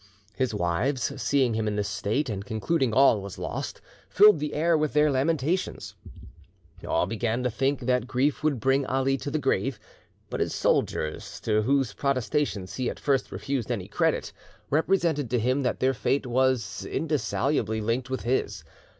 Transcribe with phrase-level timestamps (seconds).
[0.33, 4.75] His wives, seeing him in this state, and concluding all was lost, filled the air
[4.75, 5.93] with their lamentations.
[6.83, 9.79] All began to think that grief would bring Ali to the grave;
[10.27, 14.33] but his soldiers, to whose protestations he at first refused any credit,
[14.71, 18.63] represented to him that their fate was indissolubly linked with his.